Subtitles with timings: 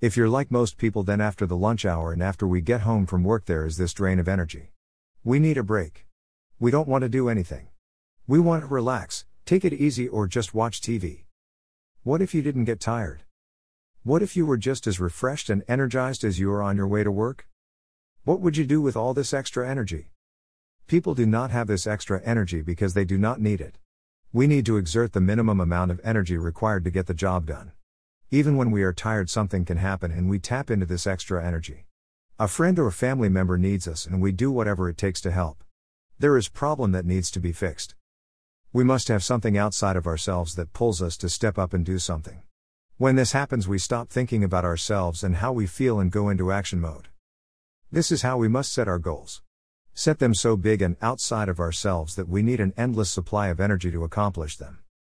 [0.00, 3.04] If you're like most people, then after the lunch hour and after we get home
[3.04, 4.70] from work, there is this drain of energy.
[5.24, 6.06] We need a break.
[6.60, 7.66] We don't want to do anything.
[8.28, 11.24] We want to relax, take it easy, or just watch TV.
[12.04, 13.24] What if you didn't get tired?
[14.04, 17.02] What if you were just as refreshed and energized as you are on your way
[17.02, 17.48] to work?
[18.22, 20.12] What would you do with all this extra energy?
[20.86, 23.78] People do not have this extra energy because they do not need it.
[24.32, 27.72] We need to exert the minimum amount of energy required to get the job done.
[28.30, 31.86] Even when we are tired, something can happen and we tap into this extra energy.
[32.38, 35.64] A friend or family member needs us and we do whatever it takes to help.
[36.18, 37.94] There is a problem that needs to be fixed.
[38.70, 41.98] We must have something outside of ourselves that pulls us to step up and do
[41.98, 42.42] something.
[42.98, 46.52] When this happens, we stop thinking about ourselves and how we feel and go into
[46.52, 47.08] action mode.
[47.90, 49.40] This is how we must set our goals.
[49.94, 53.58] Set them so big and outside of ourselves that we need an endless supply of
[53.58, 54.80] energy to accomplish them.